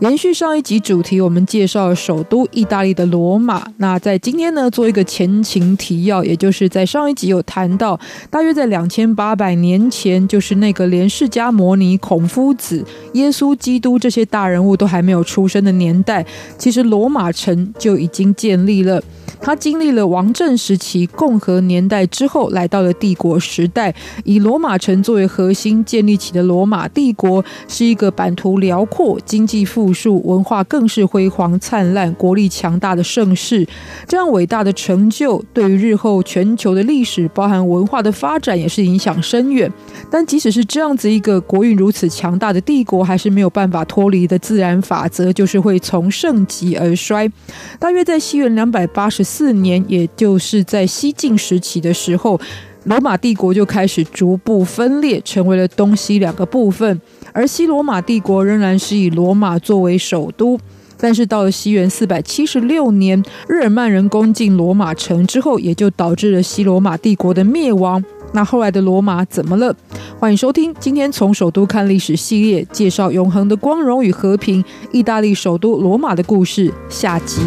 [0.00, 3.66] 延续上一集主题，我们介绍了首都意大利的罗马。
[3.78, 16.26] 那在今天呢，做一个前情提要，也就是在上一集有谈到，大约在两千八百年前，就是那个连释迦牟尼、孔夫子、耶稣基督这些大人物都还没有出生的年代，
[16.58, 19.02] 其实罗马城就已经建立了。
[19.40, 23.94] 他经历了王政时期、共和年代之后，来到了帝国时代，
[24.24, 33.66] 以罗马城作为核心建立起的罗马帝国，是一个版图辽阔、经济富庶、文化更是辉煌灿烂、国力强大的盛世。
[34.08, 39.70] 这样伟大的成就，对于日后全球的历史，包含文化的发展，也是影响深远。
[40.10, 47.30] 但即使是这样子一个国运如此强大的帝国，还是没有办法脱离的自然法则，就是会从盛极而衰。
[47.78, 52.38] 大约在西元两百八十十四年，也就是在西晋时期的时候，
[52.84, 57.00] 罗马帝国就开始逐步分裂，成为了东西两个部分。
[57.32, 60.60] 而西罗马帝国仍然是以罗马作为首都。
[60.98, 68.04] 但是到了西元四百七十六年，日耳曼人攻进罗马城之后，也就导致了西罗马帝国的灭亡。
[68.32, 69.74] 那后来的罗马怎么了？
[70.18, 77.40] 欢迎收听今天从首都看历史系列，介绍永恒的光荣与和平——意大利首都罗马的故事下集。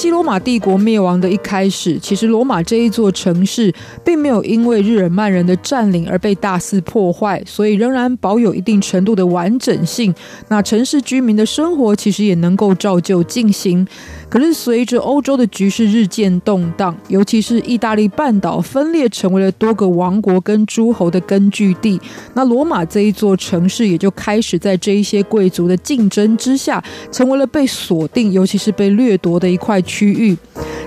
[0.00, 3.70] 西罗马帝国灭亡的一开始，其实罗马这一座城市
[4.02, 10.14] 并没有因为日耳曼人的占领而被大肆破坏，所以仍然保有一定程度的完整性。
[10.48, 13.86] 那城市居民的生活其实也能够照旧进行。
[14.30, 22.00] 可是，随着欧洲的局势日渐动荡，尤其是意大利半岛分裂成为了多个王国跟诸侯的根据地，
[22.34, 30.36] 那罗马这一座城市也就开始在这一些贵族的竞争之下，成为了被锁定，尤其是被掠夺的一块区域。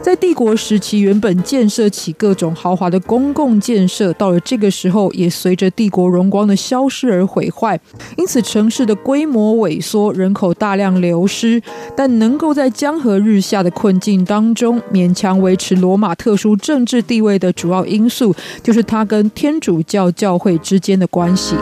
[0.02, 7.80] 在帝国时期，原本建设起各种豪华的公共建设，到了这个时候，也随着帝国荣光的消失而毁坏。
[8.18, 11.62] 因此，城市的规模萎缩，人口大量流失，
[11.96, 21.56] 但能够在江河日日下的困境当中，勉强维持罗马特殊政治地位的主要因素，就是他跟天主教教会之间的关系。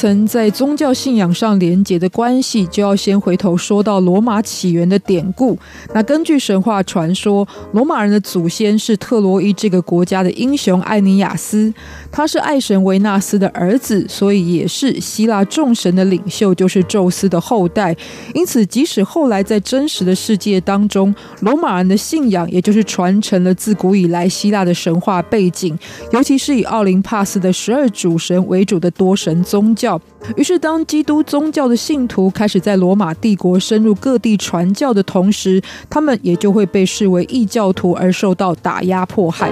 [0.00, 5.58] 曾在宗教信仰上连结的关系，就要先回头说到罗马起源的典故。
[5.92, 11.70] 那根据神话传说，罗马人的祖先是特洛伊这个国家的英雄艾尼亚斯，
[12.10, 17.94] 他是爱神维纳斯的儿子，所以也是希腊众神的领袖，就是宙斯的后代。
[18.32, 25.78] 因此，即使后来在真实的世界当中，罗马人的信仰也就是传承了自古以来希腊的神话背景，
[26.10, 29.76] 尤其是以奥林帕斯的十二主神为主的多神宗。
[29.80, 29.89] 教
[30.36, 39.50] 于是，当基督宗教的信徒开始在罗马帝国深入各地传教的同时，他们也就会被视为异教徒而受到打压迫害。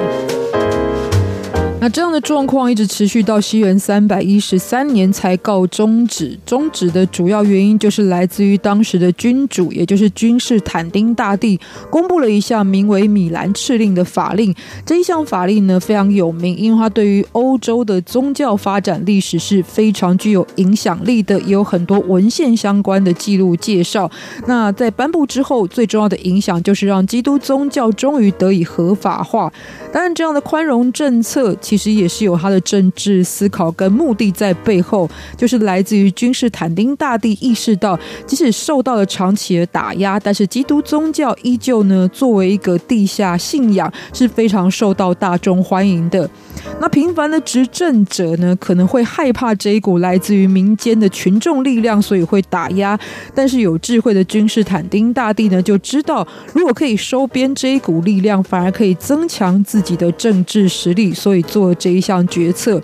[1.80, 6.36] 那这样的状况一直持续到西元三百一十三年才告终止。
[6.44, 11.58] 终止的主要原因就是来自于当时的君主，也就是君士坦丁大帝，
[11.88, 14.52] 公布了一项名为《米兰敕令》的法令。
[14.84, 24.10] 这一项法令呢，非常有名，因为它对于欧洲的宗教发展历史是非常具有影响力的，也有很多文献相关的记录介绍。
[24.48, 29.52] 那在颁布之后，最重要的影响就是让基督宗教终于得以合法化。
[29.92, 31.56] 当然，这样的宽容政策。
[31.68, 35.06] 其实也是有他的政治思考跟目的在背后，
[35.36, 46.26] 就是来自于君士坦丁大帝意识到，即使受到了长期的打压，但是基督宗教依旧呢作为一个地下信仰是非常受到大众欢迎的。
[46.80, 52.98] 那平凡的执政者呢可能会害怕这一股来自于民间的群众力量，所以会打压。
[53.34, 61.44] 但是有智慧的君士坦丁大帝呢就知道，如果可以收编这一股力量，反而可以增强自己的政治实力，所以。
[61.58, 62.80] 做这一项决策，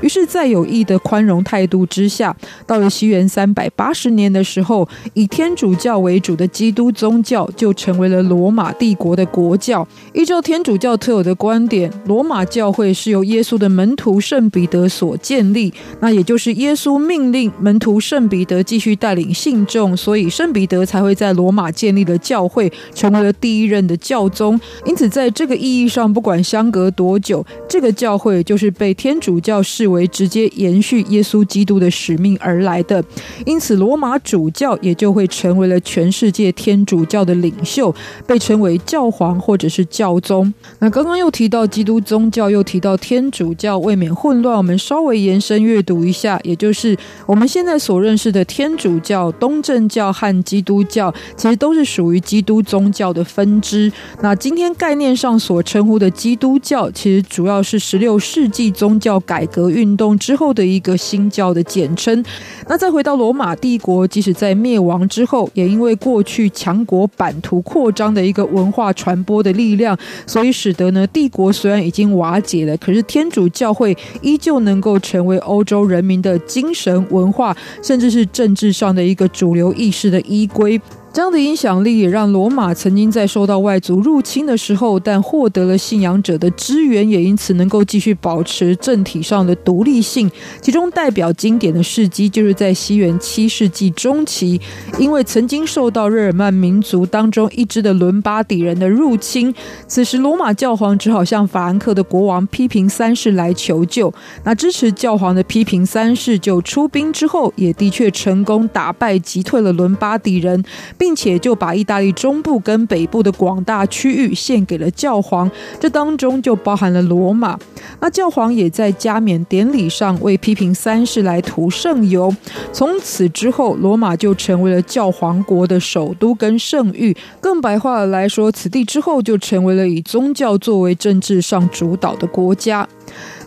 [0.00, 2.34] 于是，在有意的宽容态度之下，
[2.66, 9.86] 到了西元三百八十年的时候，以天主教为主的基督宗教就成为了罗马帝国的国教。
[10.14, 15.70] 依照天主教特有的观点，罗马教会是由耶稣的门徒圣彼得所建立，
[16.00, 24.58] 那也就是耶稣命令门徒圣彼得继续带领信众，所以圣彼得才会在罗马建立了教会，成为了第一任的教宗。
[24.86, 33.04] 因此，在这个意义上，不管相隔多久，这个教教会就是被天主教视为直接延续耶稣基督的使命而来的，
[33.44, 37.92] 因此罗马主教也就会成为了全世界天主教的领袖，
[38.24, 40.54] 被称为教皇或者是教宗。
[40.78, 46.96] 那刚刚又提到基督宗教，又提到天主教，未免混乱，我们稍微延伸阅读一下，也就是
[47.26, 53.90] 我们现在所认识的天主教、东正教和基督教，其实都是属于基督宗教的分支。
[54.22, 62.24] 那今天概念上所称呼的基督教，其实主要是十六世纪宗教改革运动之后的一个新教的简称。
[62.68, 69.96] 那再回到罗马帝国，即使在灭亡之后，也因为过去强国版图扩张的一个文化传播的力量，
[70.26, 80.80] 所以使得呢帝国虽然已经瓦解了，可是天主教会依旧能够成为欧洲人民的精神文化，甚至是政治上的一个主流意识的依归。
[81.14, 90.28] 这样的影响力也让罗马曾经在受到外族入侵的时候，但获得了信仰者的支援，也因此能够继续保持政体上的独立性。
[90.60, 94.60] 其中代表经典的事迹，就是在西元七世纪中期，
[94.98, 99.54] 因为曾经受到日耳曼民族当中一支的伦巴底人的入侵，
[99.86, 104.12] 此时罗马教皇只好向法兰克的国王批评三世来求救。
[104.42, 110.64] 那支持教皇的批评三世就出兵之后，也的确成功打败击退了伦巴底人。
[111.04, 117.58] 并且就把意大利中部跟北部的广大区域献给了教皇，这当中就包含了罗马。
[118.00, 122.34] 那教皇也在加冕典礼上为批评三世来涂圣油。
[122.72, 127.14] 从此之后，罗马就成为了教皇国的首都跟圣域。
[127.38, 132.88] 更白话来说，此地之后就成为了以宗教作为政治上主导的国家。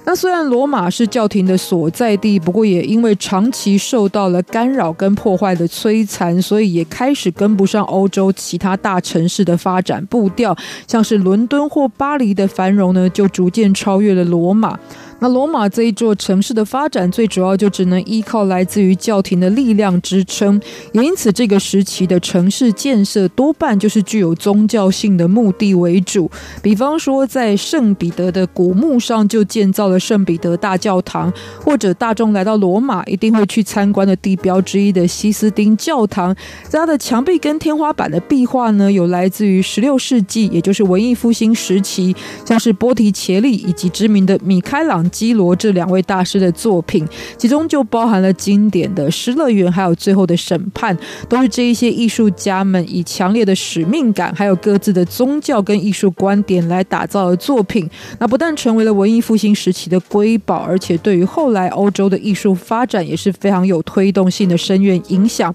[0.09, 10.55] 那虽然罗马是教廷的所在地，不过也因为长期受到了干扰跟破坏的摧残，所以也开始跟不上欧洲其他大城市的发展步调。
[10.87, 14.79] 像是伦敦或巴黎的繁荣呢，就逐渐超越了罗马。
[15.19, 20.61] 那罗马这一座城市的发展，最主要就只能依靠来自于教廷的力量支撑，
[20.91, 26.29] 也因此这个时期的城市建设多半就是具有宗教性的目的为主。
[26.61, 36.35] 比方说，在圣彼得的古墓上就建造了圣彼得大教堂，或者大众来到罗马一定会去参观的地标之一的西斯丁教堂，
[36.69, 42.15] 在它的墙壁跟天花板的壁画呢，有来自于十六世纪，也就是文艺复兴时期，
[42.45, 47.07] 像是波提切利以及知名的米开朗基罗这两位大师的作品，
[47.37, 50.95] 其中就包含了经典的《失乐园》，还有《最后的审判》，
[51.27, 57.89] 都是这一些艺术家们以强烈的使命感，还有各自的宗教跟艺术观点来打造的作品。
[58.19, 65.53] 那不但成为了文艺复兴时期的瑰宝，而且对于后来欧洲的艺术发展也是非常有推动性的深远影响。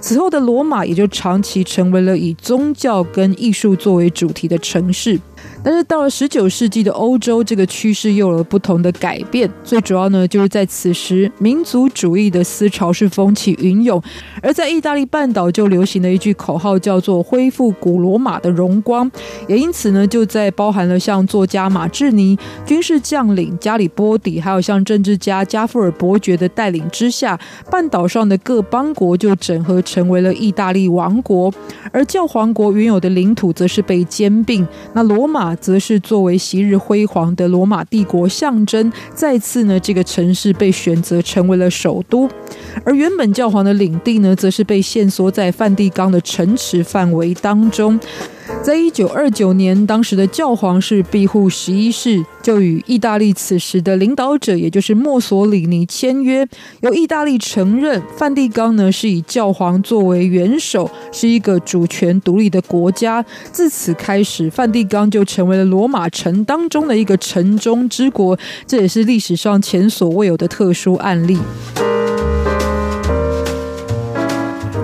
[0.00, 5.18] 此后的罗马也就长期成为了以宗教跟艺术作为主题的城市。
[5.64, 9.48] 但是到了十九世纪的欧洲，这个趋势又有了不同的改变。
[9.62, 14.02] 最主要呢，就是在此时，民族主义的思潮是风起云涌。
[14.42, 19.08] 而在意大利半岛就流行了一句口号，叫做“恢复古罗马的荣光”。
[19.46, 22.36] 也因此呢，就在包含了像作家马志尼、
[22.66, 27.38] 军事将领加里波底，还有像政治家加夫尔伯爵的带领之下，
[27.70, 31.52] 半岛上的各邦国就整合成为了意大利王国。
[31.92, 34.66] 而教皇国原有的领土则是被兼并。
[34.92, 35.56] 那罗马马。
[35.56, 42.28] 则是作为昔日辉煌的罗马帝国象征，再次呢，这个城市被选择成为了首都，
[42.84, 47.98] 而原本教皇的领地呢，则是被限缩在梵蒂冈的城池范围当中。
[48.62, 56.46] 在一九二九年，当时的教皇是庇护十一世，就与意大利此时的领导者，也就是墨索里尼签约，
[56.80, 63.24] 由意大利承认梵蒂冈呢是以教皇作为元首，是一个主权独立的国家。
[63.50, 71.38] 自此开始，梵蒂冈就成为了罗马城当中的一个城中之国，这也是历史上前所未有的特殊案例。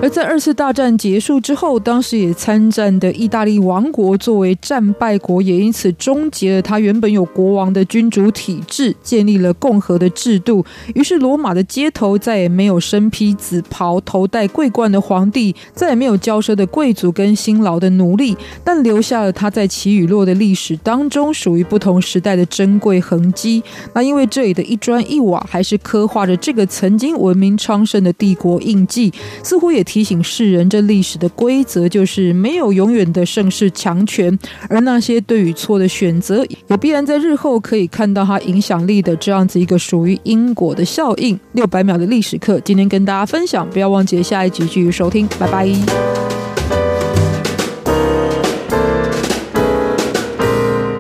[0.01, 10.65] 而在二次大战结束之后，当时也参战的意大利王国作为战败国，也因此终结了他原本有国王的君主体制，建立了共和的制度。
[10.95, 23.61] 于是，罗马的街头再也没有身披紫袍、头戴桂冠的皇帝，再也没有骄奢的贵族跟辛劳的奴隶，但留下了他在起与落的历史当中属于不同时代的珍贵痕迹。
[23.95, 29.13] 那因为这里的一砖一瓦，还是刻画着这个曾经文明昌盛的帝国印记，
[29.43, 29.88] 似乎也。
[29.89, 41.41] 提醒世人，这历史的规则就是没有永远的盛世强权，而那些对与错的选择，也必然在日后可以看到它影响力的这样子一个属于因果的效应。
[41.53, 46.28] 六百秒的历史课，今天跟大家分享，不要忘记下一集继续收听，拜拜。